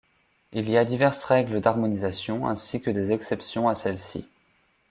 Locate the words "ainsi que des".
2.47-3.11